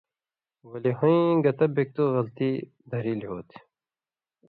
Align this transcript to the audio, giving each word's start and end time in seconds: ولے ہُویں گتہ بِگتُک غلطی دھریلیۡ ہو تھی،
ولے 0.69 0.91
ہُویں 0.99 1.29
گتہ 1.43 1.65
بِگتُک 1.75 2.07
غلطی 2.15 2.49
دھریلیۡ 2.89 3.29
ہو 3.31 3.37
تھی، 3.49 3.57